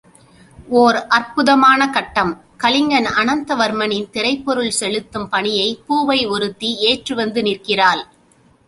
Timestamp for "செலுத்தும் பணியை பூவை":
4.79-6.19